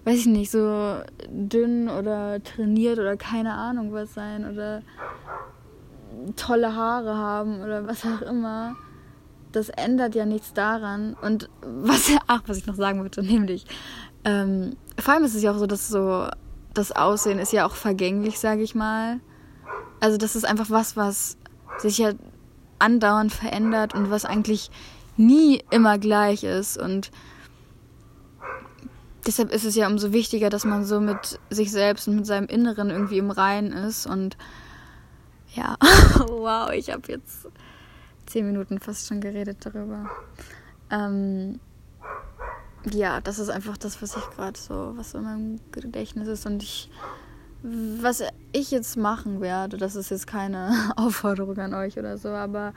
weiß 0.05 0.19
ich 0.19 0.25
nicht, 0.25 0.51
so 0.51 0.97
dünn 1.29 1.89
oder 1.89 2.43
trainiert 2.43 2.99
oder 2.99 3.15
keine 3.15 3.53
Ahnung 3.53 3.93
was 3.93 4.13
sein 4.13 4.49
oder 4.51 4.81
tolle 6.35 6.75
Haare 6.75 7.15
haben 7.15 7.61
oder 7.61 7.87
was 7.87 8.05
auch 8.05 8.21
immer. 8.21 8.75
Das 9.51 9.69
ändert 9.69 10.15
ja 10.15 10.25
nichts 10.25 10.53
daran. 10.53 11.15
Und 11.21 11.49
was, 11.61 12.11
ach, 12.27 12.41
was 12.47 12.57
ich 12.57 12.65
noch 12.65 12.75
sagen 12.75 12.99
wollte, 12.99 13.23
nämlich, 13.23 13.65
ähm, 14.25 14.75
vor 14.99 15.13
allem 15.13 15.23
ist 15.23 15.35
es 15.35 15.43
ja 15.43 15.51
auch 15.51 15.57
so, 15.57 15.67
dass 15.67 15.87
so, 15.87 16.27
das 16.73 16.91
Aussehen 16.91 17.39
ist 17.39 17.53
ja 17.53 17.65
auch 17.65 17.75
vergänglich, 17.75 18.39
sage 18.39 18.61
ich 18.61 18.75
mal. 18.75 19.19
Also 19.99 20.17
das 20.17 20.35
ist 20.35 20.45
einfach 20.45 20.69
was, 20.69 20.97
was 20.97 21.37
sich 21.77 21.97
ja 21.97 22.11
andauernd 22.79 23.31
verändert 23.31 23.93
und 23.93 24.09
was 24.09 24.25
eigentlich 24.25 24.69
nie 25.15 25.63
immer 25.69 25.97
gleich 25.97 26.43
ist. 26.43 26.77
Und 26.77 27.11
deshalb 29.25 29.51
ist 29.51 29.65
es 29.65 29.75
ja 29.75 29.87
umso 29.87 30.13
wichtiger, 30.13 30.49
dass 30.49 30.65
man 30.65 30.85
so 30.85 30.99
mit 30.99 31.39
sich 31.49 31.71
selbst 31.71 32.07
und 32.07 32.15
mit 32.15 32.25
seinem 32.25 32.47
Inneren 32.47 32.89
irgendwie 32.89 33.17
im 33.17 33.31
Reinen 33.31 33.71
ist. 33.71 34.05
Und 34.05 34.37
ja, 35.53 35.77
wow, 36.27 36.71
ich 36.71 36.91
habe 36.91 37.11
jetzt 37.11 37.47
zehn 38.25 38.45
Minuten 38.45 38.79
fast 38.79 39.07
schon 39.07 39.21
geredet 39.21 39.57
darüber. 39.61 40.09
Ähm, 40.89 41.59
ja, 42.91 43.21
das 43.21 43.39
ist 43.39 43.49
einfach 43.49 43.77
das, 43.77 44.01
was 44.01 44.15
ich 44.15 44.29
gerade 44.31 44.59
so, 44.59 44.93
was 44.95 45.13
in 45.13 45.23
meinem 45.23 45.59
Gedächtnis 45.71 46.27
ist. 46.27 46.45
Und 46.45 46.63
ich 46.63 46.89
was 47.63 48.21
ich 48.51 48.71
jetzt 48.71 48.97
machen 48.97 49.39
werde, 49.39 49.77
das 49.77 49.95
ist 49.95 50.11
jetzt 50.11 50.27
keine 50.27 50.91
Aufforderung 50.97 51.57
an 51.57 51.73
euch 51.73 51.97
oder 51.97 52.17
so, 52.17 52.29
aber 52.29 52.73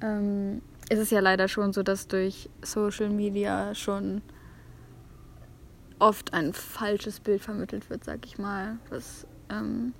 ähm, 0.00 0.62
es 0.88 1.00
ist 1.00 1.10
ja 1.10 1.20
leider 1.20 1.48
schon 1.48 1.72
so, 1.72 1.82
dass 1.82 2.06
durch 2.06 2.48
Social 2.62 3.10
Media 3.10 3.74
schon 3.74 4.22
oft 6.00 6.34
ein 6.34 6.52
falsches 6.52 7.20
Bild 7.20 7.42
vermittelt 7.42 7.88
wird, 7.90 8.04
sag 8.04 8.26
ich 8.26 8.38
mal. 8.38 8.78
Was, 8.88 9.26
ähm, 9.50 9.92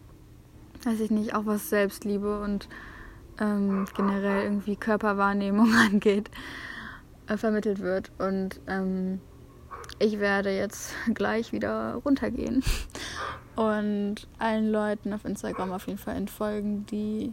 weiß 0.83 0.99
ich 1.00 1.11
nicht, 1.11 1.35
auch 1.35 1.47
was 1.47 1.71
Selbstliebe 1.71 2.42
und 2.42 2.69
ähm, 3.38 3.87
generell 3.97 4.45
irgendwie 4.45 4.76
Körperwahrnehmung 4.76 5.73
angeht, 5.92 6.30
äh, 7.28 7.37
vermittelt 7.37 7.80
wird. 7.80 8.11
Und 8.19 8.61
ähm, 8.66 9.21
ich 9.99 10.19
werde 10.19 10.50
jetzt 10.50 10.92
gleich 11.14 11.52
wieder 11.52 11.95
runtergehen 12.04 12.64
und 13.57 14.16
allen 14.38 14.71
Leuten 14.73 15.12
auf 15.12 15.25
Instagram 15.25 15.73
auf 15.73 15.87
jeden 15.87 15.99
Fall 15.99 16.16
entfolgen, 16.16 16.87
die, 16.87 17.33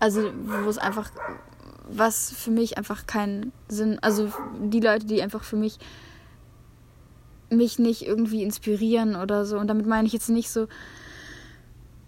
also 0.00 0.32
wo 0.44 0.68
es 0.68 0.78
einfach, 0.78 1.10
was 1.88 2.32
für 2.32 2.50
mich 2.50 2.78
einfach 2.78 3.06
keinen 3.06 3.52
Sinn, 3.68 3.98
also 4.02 4.32
die 4.60 4.80
Leute, 4.80 5.06
die 5.06 5.22
einfach 5.22 5.44
für 5.44 5.56
mich 5.56 5.78
mich 7.56 7.78
nicht 7.78 8.06
irgendwie 8.06 8.42
inspirieren 8.42 9.16
oder 9.16 9.44
so. 9.44 9.58
Und 9.58 9.68
damit 9.68 9.86
meine 9.86 10.06
ich 10.06 10.12
jetzt 10.12 10.28
nicht 10.28 10.50
so, 10.50 10.68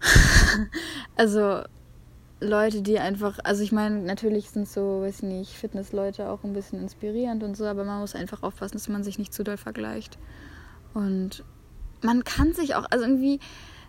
also 1.15 1.61
Leute, 2.41 2.81
die 2.81 2.99
einfach, 2.99 3.39
also 3.43 3.63
ich 3.63 3.71
meine, 3.71 3.99
natürlich 3.99 4.49
sind 4.49 4.67
so, 4.67 5.01
weiß 5.01 5.17
ich 5.17 5.23
nicht, 5.23 5.53
Fitnessleute 5.53 6.29
auch 6.29 6.43
ein 6.43 6.53
bisschen 6.53 6.79
inspirierend 6.79 7.43
und 7.43 7.55
so, 7.55 7.65
aber 7.65 7.83
man 7.85 7.99
muss 7.99 8.15
einfach 8.15 8.43
aufpassen, 8.43 8.73
dass 8.73 8.89
man 8.89 9.03
sich 9.03 9.17
nicht 9.17 9.33
zu 9.33 9.43
doll 9.43 9.57
vergleicht. 9.57 10.17
Und 10.93 11.43
man 12.01 12.23
kann 12.23 12.53
sich 12.53 12.75
auch, 12.75 12.85
also 12.89 13.05
irgendwie 13.05 13.39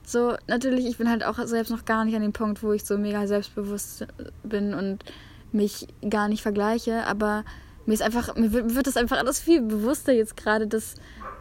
so, 0.04 0.36
natürlich, 0.46 0.86
ich 0.86 0.98
bin 0.98 1.10
halt 1.10 1.24
auch 1.24 1.38
selbst 1.46 1.70
noch 1.70 1.84
gar 1.84 2.04
nicht 2.04 2.14
an 2.14 2.22
dem 2.22 2.32
Punkt, 2.32 2.62
wo 2.62 2.72
ich 2.72 2.84
so 2.84 2.96
mega 2.96 3.26
selbstbewusst 3.26 4.06
bin 4.44 4.72
und 4.72 5.04
mich 5.52 5.88
gar 6.08 6.28
nicht 6.28 6.42
vergleiche, 6.42 7.04
aber 7.06 7.44
mir 7.86 7.94
ist 7.94 8.02
einfach, 8.02 8.34
mir 8.36 8.52
wird, 8.52 8.74
wird 8.74 8.86
das 8.86 8.96
einfach 8.96 9.18
alles 9.18 9.40
viel 9.40 9.62
bewusster 9.62 10.12
jetzt 10.12 10.36
gerade, 10.36 10.66
dass 10.66 10.94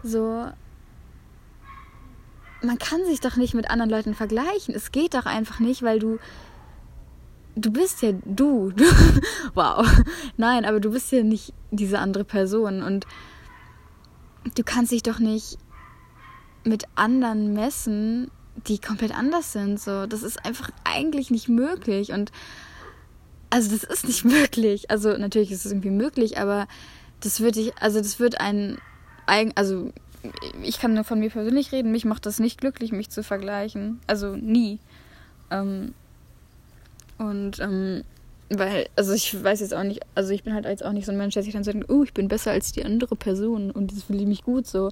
so 0.05 0.45
man 2.61 2.79
kann 2.79 3.05
sich 3.05 3.19
doch 3.19 3.35
nicht 3.35 3.53
mit 3.53 3.69
anderen 3.69 3.91
Leuten 3.91 4.15
vergleichen. 4.15 4.73
Es 4.73 4.91
geht 4.91 5.13
doch 5.13 5.25
einfach 5.25 5.59
nicht, 5.59 5.83
weil 5.83 5.99
du 5.99 6.17
du 7.55 7.71
bist 7.71 8.01
ja 8.01 8.11
du. 8.25 8.73
wow. 9.53 9.87
Nein, 10.37 10.65
aber 10.65 10.79
du 10.79 10.91
bist 10.91 11.11
ja 11.11 11.23
nicht 11.23 11.53
diese 11.71 11.99
andere 11.99 12.23
Person 12.23 12.83
und 12.83 13.05
du 14.55 14.63
kannst 14.63 14.91
dich 14.91 15.03
doch 15.03 15.19
nicht 15.19 15.57
mit 16.63 16.85
anderen 16.95 17.53
messen, 17.53 18.29
die 18.67 18.79
komplett 18.79 19.15
anders 19.15 19.53
sind. 19.53 19.79
So, 19.79 20.05
das 20.05 20.23
ist 20.23 20.45
einfach 20.45 20.69
eigentlich 20.83 21.31
nicht 21.31 21.47
möglich 21.47 22.11
und 22.11 22.31
also 23.49 23.71
das 23.71 23.83
ist 23.83 24.05
nicht 24.05 24.25
möglich. 24.25 24.89
Also 24.91 25.17
natürlich 25.17 25.51
ist 25.51 25.65
es 25.65 25.71
irgendwie 25.71 25.91
möglich, 25.91 26.37
aber 26.37 26.67
das 27.21 27.39
würde 27.39 27.59
ich, 27.59 27.77
also 27.77 27.99
das 27.99 28.19
wird 28.19 28.41
ein, 28.41 28.77
also 29.25 29.91
ich 30.63 30.79
kann 30.79 30.93
nur 30.93 31.03
von 31.03 31.19
mir 31.19 31.29
persönlich 31.29 31.71
reden. 31.71 31.91
Mich 31.91 32.05
macht 32.05 32.25
das 32.25 32.39
nicht 32.39 32.59
glücklich, 32.59 32.91
mich 32.91 33.09
zu 33.09 33.23
vergleichen. 33.23 33.99
Also 34.07 34.35
nie. 34.35 34.79
Ähm, 35.51 35.93
und 37.17 37.59
ähm, 37.59 38.03
weil, 38.49 38.87
also 38.95 39.13
ich 39.13 39.43
weiß 39.43 39.59
jetzt 39.61 39.73
auch 39.73 39.83
nicht, 39.83 40.01
also 40.13 40.31
ich 40.31 40.43
bin 40.43 40.53
halt 40.53 40.65
jetzt 40.65 40.85
auch 40.85 40.91
nicht 40.91 41.05
so 41.05 41.11
ein 41.11 41.17
Mensch, 41.17 41.33
der 41.33 41.43
sich 41.43 41.53
dann 41.53 41.63
sagt, 41.63 41.89
oh, 41.89 42.03
ich 42.03 42.13
bin 42.13 42.27
besser 42.27 42.51
als 42.51 42.71
die 42.71 42.85
andere 42.85 43.15
Person 43.15 43.71
und 43.71 43.91
das 43.91 44.03
fühle 44.03 44.21
ich 44.21 44.27
mich 44.27 44.43
gut 44.43 44.67
so. 44.67 44.91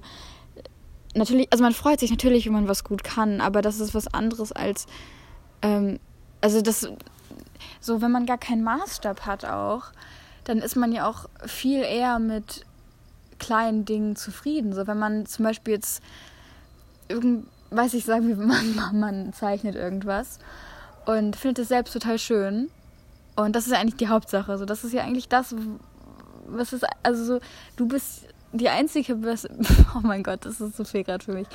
Natürlich, 1.14 1.52
also 1.52 1.62
man 1.62 1.72
freut 1.72 2.00
sich 2.00 2.10
natürlich, 2.10 2.46
wenn 2.46 2.52
man 2.52 2.68
was 2.68 2.82
gut 2.82 3.04
kann, 3.04 3.40
aber 3.40 3.62
das 3.62 3.78
ist 3.78 3.94
was 3.94 4.12
anderes 4.12 4.50
als, 4.50 4.86
ähm, 5.62 6.00
also 6.40 6.60
das, 6.60 6.88
so 7.80 8.00
wenn 8.00 8.10
man 8.10 8.26
gar 8.26 8.38
keinen 8.38 8.64
Maßstab 8.64 9.24
hat 9.24 9.44
auch, 9.44 9.84
dann 10.42 10.58
ist 10.58 10.74
man 10.74 10.92
ja 10.92 11.08
auch 11.08 11.28
viel 11.46 11.82
eher 11.82 12.18
mit 12.18 12.66
kleinen 13.44 13.84
Dingen 13.84 14.16
zufrieden. 14.16 14.72
So 14.72 14.86
wenn 14.86 14.98
man 14.98 15.26
zum 15.26 15.44
Beispiel 15.44 15.74
jetzt 15.74 16.02
irgend, 17.08 17.46
weiß 17.70 17.94
ich, 17.94 18.04
sagen 18.04 18.28
wir, 18.28 18.36
man, 18.46 18.98
man 18.98 19.32
zeichnet 19.32 19.74
irgendwas 19.74 20.38
und 21.04 21.36
findet 21.36 21.60
es 21.60 21.68
selbst 21.68 21.92
total 21.92 22.18
schön. 22.18 22.70
Und 23.36 23.54
das 23.56 23.66
ist 23.66 23.72
ja 23.72 23.80
eigentlich 23.80 23.96
die 23.96 24.08
Hauptsache. 24.08 24.56
So, 24.58 24.64
das 24.64 24.84
ist 24.84 24.92
ja 24.92 25.02
eigentlich 25.02 25.28
das, 25.28 25.54
was 26.46 26.72
ist, 26.72 26.86
also 27.02 27.24
so, 27.24 27.40
du 27.76 27.88
bist 27.88 28.26
die 28.52 28.68
einzige 28.68 29.16
oh 29.96 30.00
mein 30.02 30.22
Gott, 30.22 30.46
das 30.46 30.60
ist 30.60 30.76
so 30.76 30.84
viel 30.84 31.02
gerade 31.02 31.24
für 31.24 31.32
mich. 31.32 31.48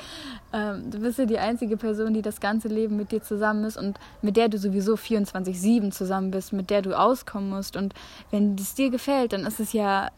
Ähm, 0.52 0.90
du 0.90 1.00
bist 1.00 1.18
ja 1.18 1.24
die 1.24 1.38
einzige 1.38 1.78
Person, 1.78 2.12
die 2.12 2.22
das 2.22 2.40
ganze 2.40 2.68
Leben 2.68 2.96
mit 2.96 3.10
dir 3.10 3.22
zusammen 3.22 3.64
ist 3.64 3.78
und 3.78 3.98
mit 4.20 4.36
der 4.36 4.48
du 4.48 4.58
sowieso 4.58 4.94
24-7 4.94 5.90
zusammen 5.90 6.30
bist, 6.30 6.52
mit 6.52 6.68
der 6.68 6.82
du 6.82 6.96
auskommen 6.96 7.48
musst. 7.48 7.76
Und 7.76 7.94
wenn 8.30 8.54
es 8.56 8.74
dir 8.74 8.90
gefällt, 8.90 9.32
dann 9.32 9.46
ist 9.46 9.60
es 9.60 9.72
ja, 9.72 10.10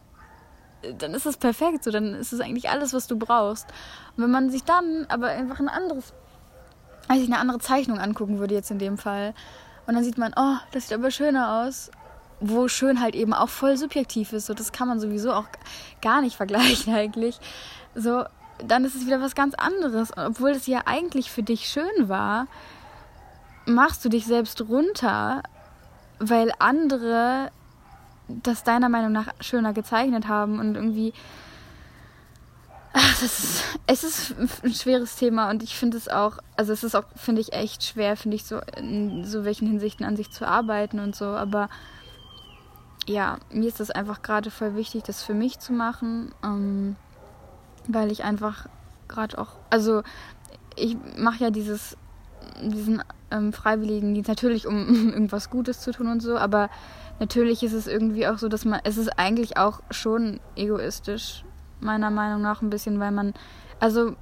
dann 0.97 1.13
ist 1.13 1.25
es 1.25 1.37
perfekt, 1.37 1.83
so, 1.83 1.91
dann 1.91 2.13
ist 2.15 2.33
es 2.33 2.39
eigentlich 2.39 2.69
alles, 2.69 2.93
was 2.93 3.07
du 3.07 3.17
brauchst. 3.17 3.67
Und 4.15 4.23
wenn 4.23 4.31
man 4.31 4.49
sich 4.49 4.63
dann 4.63 5.05
aber 5.09 5.27
einfach 5.27 5.59
ein 5.59 5.69
anderes 5.69 6.13
ich 7.11 7.25
eine 7.25 7.39
andere 7.39 7.59
Zeichnung 7.59 7.99
angucken 7.99 8.39
würde 8.39 8.55
jetzt 8.55 8.71
in 8.71 8.79
dem 8.79 8.97
Fall. 8.97 9.33
Und 9.85 9.95
dann 9.95 10.03
sieht 10.03 10.17
man, 10.17 10.33
oh, 10.35 10.55
das 10.71 10.87
sieht 10.87 10.97
aber 10.97 11.11
schöner 11.11 11.65
aus. 11.65 11.91
Wo 12.39 12.67
schön 12.67 13.01
halt 13.01 13.15
eben 13.15 13.33
auch 13.33 13.49
voll 13.49 13.77
subjektiv 13.77 14.33
ist. 14.33 14.47
So, 14.47 14.53
das 14.53 14.71
kann 14.71 14.87
man 14.87 14.99
sowieso 14.99 15.33
auch 15.33 15.45
gar 16.01 16.21
nicht 16.21 16.35
vergleichen 16.35 16.93
eigentlich. 16.95 17.39
So, 17.95 18.23
dann 18.65 18.85
ist 18.85 18.95
es 18.95 19.05
wieder 19.05 19.21
was 19.21 19.35
ganz 19.35 19.53
anderes. 19.55 20.11
obwohl 20.15 20.51
es 20.51 20.67
ja 20.67 20.81
eigentlich 20.85 21.31
für 21.31 21.43
dich 21.43 21.67
schön 21.67 22.09
war, 22.09 22.47
machst 23.65 24.03
du 24.03 24.09
dich 24.09 24.25
selbst 24.25 24.61
runter, 24.61 25.43
weil 26.19 26.51
andere 26.59 27.49
das 28.27 28.63
deiner 28.63 28.89
Meinung 28.89 29.11
nach 29.11 29.33
schöner 29.39 29.73
gezeichnet 29.73 30.27
haben 30.27 30.59
und 30.59 30.75
irgendwie 30.75 31.13
Ach, 32.95 33.19
das 33.19 33.23
ist, 33.23 33.63
es 33.87 34.03
ist 34.03 34.63
ein 34.63 34.71
schweres 34.71 35.15
Thema 35.15 35.49
und 35.49 35.63
ich 35.63 35.75
finde 35.75 35.97
es 35.97 36.07
auch, 36.07 36.37
also 36.55 36.71
es 36.71 36.83
ist 36.83 36.95
auch, 36.95 37.05
finde 37.15 37.41
ich, 37.41 37.51
echt 37.51 37.83
schwer, 37.83 38.15
finde 38.15 38.35
ich, 38.35 38.45
so 38.45 38.59
in 38.77 39.25
so 39.25 39.45
welchen 39.45 39.67
Hinsichten 39.67 40.05
an 40.05 40.15
sich 40.15 40.29
zu 40.29 40.47
arbeiten 40.47 40.99
und 40.99 41.15
so. 41.15 41.25
Aber 41.25 41.69
ja, 43.07 43.39
mir 43.51 43.67
ist 43.67 43.79
das 43.79 43.89
einfach 43.89 44.21
gerade 44.21 44.51
voll 44.51 44.75
wichtig, 44.75 45.01
das 45.03 45.23
für 45.23 45.33
mich 45.33 45.57
zu 45.57 45.73
machen, 45.73 46.35
ähm, 46.43 46.95
weil 47.87 48.11
ich 48.11 48.23
einfach 48.23 48.67
gerade 49.07 49.39
auch, 49.39 49.55
also 49.71 50.03
ich 50.75 50.95
mache 51.17 51.45
ja 51.45 51.49
dieses, 51.49 51.97
diesen 52.61 53.03
ähm, 53.31 53.53
Freiwilligendienst 53.53 54.27
natürlich, 54.27 54.67
um 54.67 54.87
irgendwas 55.13 55.49
Gutes 55.49 55.81
zu 55.81 55.91
tun 55.91 56.07
und 56.07 56.21
so, 56.21 56.37
aber 56.37 56.69
natürlich 57.19 57.63
ist 57.63 57.73
es 57.73 57.87
irgendwie 57.87 58.27
auch 58.27 58.37
so, 58.37 58.47
dass 58.47 58.65
man, 58.65 58.79
es 58.83 58.97
ist 58.97 59.17
eigentlich 59.19 59.57
auch 59.57 59.81
schon 59.91 60.39
egoistisch 60.55 61.43
meiner 61.79 62.09
Meinung 62.09 62.41
nach 62.41 62.61
ein 62.61 62.69
bisschen, 62.69 62.99
weil 62.99 63.11
man, 63.11 63.33
also 63.79 64.15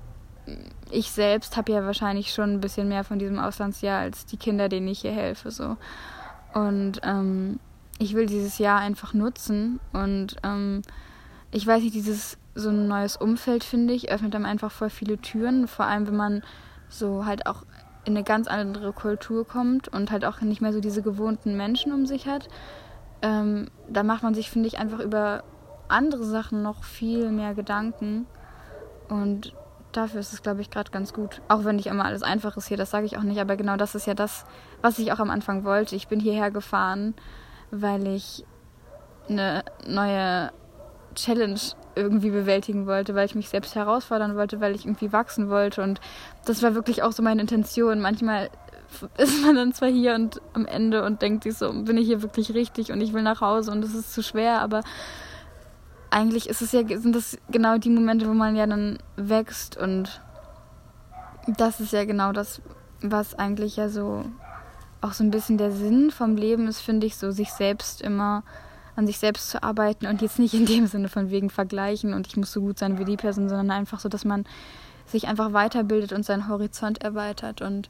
ich 0.89 1.11
selbst 1.11 1.55
habe 1.57 1.71
ja 1.71 1.85
wahrscheinlich 1.85 2.33
schon 2.33 2.53
ein 2.53 2.61
bisschen 2.61 2.87
mehr 2.87 3.03
von 3.03 3.19
diesem 3.19 3.39
Auslandsjahr 3.39 3.99
als 3.99 4.25
die 4.25 4.37
Kinder, 4.37 4.69
denen 4.69 4.87
ich 4.87 5.01
hier 5.01 5.11
helfe, 5.11 5.51
so. 5.51 5.77
Und 6.53 6.99
ähm, 7.03 7.59
ich 7.97 8.15
will 8.15 8.25
dieses 8.25 8.57
Jahr 8.57 8.79
einfach 8.79 9.13
nutzen 9.13 9.79
und 9.93 10.35
ähm, 10.43 10.81
ich 11.51 11.65
weiß 11.65 11.81
nicht, 11.83 11.95
dieses 11.95 12.37
so 12.55 12.69
ein 12.69 12.87
neues 12.87 13.15
Umfeld, 13.15 13.63
finde 13.63 13.93
ich, 13.93 14.11
öffnet 14.11 14.35
einem 14.35 14.45
einfach 14.45 14.71
voll 14.71 14.89
viele 14.89 15.17
Türen, 15.17 15.67
vor 15.67 15.85
allem 15.85 16.07
wenn 16.07 16.15
man 16.15 16.43
so 16.89 17.25
halt 17.25 17.45
auch 17.45 17.63
in 18.05 18.15
eine 18.15 18.23
ganz 18.23 18.47
andere 18.47 18.93
Kultur 18.93 19.45
kommt 19.45 19.87
und 19.87 20.11
halt 20.11 20.25
auch 20.25 20.41
nicht 20.41 20.61
mehr 20.61 20.73
so 20.73 20.79
diese 20.79 21.01
gewohnten 21.01 21.55
Menschen 21.55 21.93
um 21.93 22.05
sich 22.05 22.27
hat. 22.27 22.47
Ähm, 23.21 23.69
da 23.87 24.03
macht 24.03 24.23
man 24.23 24.33
sich, 24.33 24.49
finde 24.49 24.67
ich, 24.67 24.79
einfach 24.79 24.99
über 24.99 25.43
andere 25.87 26.23
Sachen 26.23 26.63
noch 26.63 26.83
viel 26.83 27.31
mehr 27.31 27.53
Gedanken. 27.53 28.25
Und 29.09 29.53
dafür 29.91 30.19
ist 30.19 30.33
es, 30.33 30.41
glaube 30.41 30.61
ich, 30.61 30.69
gerade 30.69 30.89
ganz 30.89 31.13
gut. 31.13 31.41
Auch 31.47 31.63
wenn 31.63 31.75
nicht 31.75 31.87
immer 31.87 32.05
alles 32.05 32.23
einfach 32.23 32.57
ist 32.57 32.67
hier, 32.67 32.77
das 32.77 32.91
sage 32.91 33.05
ich 33.05 33.17
auch 33.17 33.23
nicht. 33.23 33.39
Aber 33.39 33.55
genau 33.55 33.77
das 33.77 33.93
ist 33.93 34.07
ja 34.07 34.13
das, 34.13 34.45
was 34.81 34.97
ich 34.97 35.11
auch 35.11 35.19
am 35.19 35.29
Anfang 35.29 35.63
wollte. 35.63 35.95
Ich 35.95 36.07
bin 36.07 36.19
hierher 36.19 36.49
gefahren, 36.49 37.13
weil 37.69 38.07
ich 38.07 38.45
eine 39.29 39.63
neue 39.85 40.51
Challenge 41.15 41.59
irgendwie 41.95 42.29
bewältigen 42.29 42.87
wollte, 42.87 43.15
weil 43.15 43.25
ich 43.25 43.35
mich 43.35 43.49
selbst 43.49 43.75
herausfordern 43.75 44.35
wollte, 44.35 44.59
weil 44.59 44.75
ich 44.75 44.85
irgendwie 44.85 45.11
wachsen 45.11 45.49
wollte. 45.49 45.81
Und 45.81 45.99
das 46.45 46.63
war 46.63 46.75
wirklich 46.75 47.03
auch 47.03 47.11
so 47.11 47.23
meine 47.23 47.41
Intention. 47.41 48.01
Manchmal 48.01 48.49
ist 49.17 49.41
man 49.43 49.55
dann 49.55 49.73
zwar 49.73 49.89
hier 49.89 50.15
und 50.15 50.41
am 50.53 50.65
Ende 50.65 51.03
und 51.03 51.21
denkt 51.21 51.43
sich 51.43 51.55
so, 51.55 51.71
bin 51.71 51.97
ich 51.97 52.07
hier 52.07 52.21
wirklich 52.21 52.53
richtig 52.53 52.91
und 52.91 53.01
ich 53.01 53.13
will 53.13 53.23
nach 53.23 53.41
Hause 53.41 53.71
und 53.71 53.83
es 53.83 53.93
ist 53.93 54.13
zu 54.13 54.21
schwer, 54.21 54.61
aber 54.61 54.81
eigentlich 56.09 56.49
ist 56.49 56.61
es 56.61 56.73
ja, 56.73 56.81
sind 56.85 57.15
das 57.15 57.37
genau 57.49 57.77
die 57.77 57.89
Momente, 57.89 58.27
wo 58.27 58.33
man 58.33 58.55
ja 58.55 58.67
dann 58.67 58.99
wächst 59.15 59.77
und 59.77 60.21
das 61.47 61.79
ist 61.79 61.93
ja 61.93 62.05
genau 62.05 62.33
das, 62.33 62.61
was 63.01 63.33
eigentlich 63.33 63.77
ja 63.77 63.89
so 63.89 64.25
auch 64.99 65.13
so 65.13 65.23
ein 65.23 65.31
bisschen 65.31 65.57
der 65.57 65.71
Sinn 65.71 66.11
vom 66.11 66.35
Leben 66.35 66.67
ist, 66.67 66.81
finde 66.81 67.07
ich, 67.07 67.17
so 67.17 67.31
sich 67.31 67.51
selbst 67.51 68.01
immer 68.01 68.43
an 68.95 69.07
sich 69.07 69.19
selbst 69.19 69.49
zu 69.49 69.63
arbeiten 69.63 70.05
und 70.05 70.21
jetzt 70.21 70.39
nicht 70.39 70.53
in 70.53 70.65
dem 70.65 70.87
Sinne 70.87 71.07
von 71.07 71.29
wegen 71.29 71.49
vergleichen 71.49 72.13
und 72.13 72.27
ich 72.27 72.37
muss 72.37 72.51
so 72.51 72.61
gut 72.61 72.79
sein 72.79 72.99
wie 72.99 73.05
die 73.05 73.17
Person, 73.17 73.49
sondern 73.49 73.71
einfach 73.71 73.99
so, 73.99 74.09
dass 74.09 74.25
man 74.25 74.45
sich 75.05 75.27
einfach 75.27 75.53
weiterbildet 75.53 76.13
und 76.13 76.23
seinen 76.23 76.47
Horizont 76.47 77.01
erweitert 77.01 77.61
und 77.61 77.89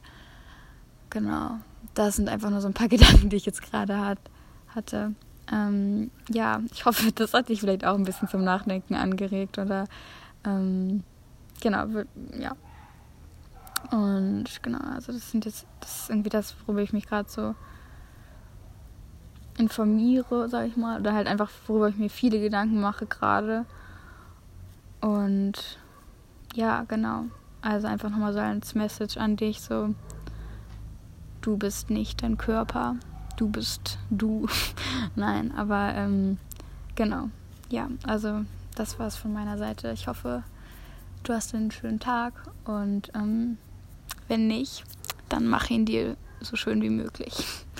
genau, 1.10 1.58
das 1.94 2.16
sind 2.16 2.28
einfach 2.28 2.50
nur 2.50 2.60
so 2.60 2.68
ein 2.68 2.74
paar 2.74 2.88
Gedanken, 2.96 3.28
die 3.28 3.36
ich 3.36 3.46
jetzt 3.46 3.62
gerade 3.62 3.98
hat, 3.98 4.18
hatte 4.68 5.14
ähm, 5.50 6.10
ja, 6.28 6.60
ich 6.72 6.84
hoffe, 6.84 7.12
das 7.12 7.34
hat 7.34 7.48
dich 7.48 7.60
vielleicht 7.60 7.84
auch 7.84 7.96
ein 7.96 8.04
bisschen 8.04 8.28
zum 8.28 8.44
Nachdenken 8.44 8.94
angeregt 8.94 9.58
oder 9.58 9.86
ähm, 10.44 11.02
genau, 11.60 11.86
ja. 12.38 12.56
Und 13.90 14.62
genau, 14.62 14.78
also 14.94 15.12
das 15.12 15.30
sind 15.30 15.44
jetzt, 15.44 15.66
das 15.80 16.02
ist 16.02 16.10
irgendwie 16.10 16.30
das, 16.30 16.54
worüber 16.64 16.82
ich 16.82 16.92
mich 16.92 17.06
gerade 17.06 17.28
so 17.28 17.54
informiere, 19.58 20.48
sag 20.48 20.66
ich 20.66 20.76
mal, 20.76 21.00
oder 21.00 21.12
halt 21.12 21.26
einfach, 21.26 21.50
worüber 21.66 21.88
ich 21.88 21.96
mir 21.96 22.10
viele 22.10 22.40
Gedanken 22.40 22.80
mache 22.80 23.06
gerade. 23.06 23.64
Und 25.00 25.78
ja, 26.54 26.84
genau. 26.88 27.24
Also 27.60 27.86
einfach 27.86 28.10
nochmal 28.10 28.32
so 28.32 28.40
als 28.40 28.74
Message 28.74 29.16
an 29.16 29.36
dich, 29.36 29.60
so, 29.60 29.94
du 31.42 31.56
bist 31.56 31.90
nicht 31.90 32.22
dein 32.22 32.38
Körper, 32.38 32.96
du 33.36 33.48
bist 33.48 33.98
du. 34.10 34.48
Nein, 35.16 35.52
aber 35.56 35.94
ähm, 35.94 36.38
genau. 36.94 37.28
Ja, 37.68 37.88
also 38.04 38.44
das 38.74 38.98
war's 38.98 39.16
von 39.16 39.32
meiner 39.32 39.58
Seite. 39.58 39.92
Ich 39.92 40.08
hoffe, 40.08 40.42
du 41.22 41.32
hast 41.32 41.54
einen 41.54 41.70
schönen 41.70 42.00
Tag 42.00 42.32
und 42.64 43.12
ähm, 43.14 43.58
wenn 44.28 44.46
nicht, 44.46 44.84
dann 45.28 45.46
mach 45.46 45.70
ihn 45.70 45.86
dir 45.86 46.16
so 46.40 46.56
schön 46.56 46.82
wie 46.82 46.90
möglich. 46.90 47.64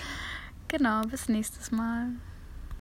Genau, 0.73 1.03
bis 1.03 1.29
nächstes 1.29 1.71
Mal. 1.71 2.13